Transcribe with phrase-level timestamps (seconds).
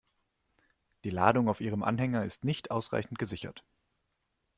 [1.03, 3.63] Die Ladung auf Ihrem Anhänger ist nicht ausreichend gesichert.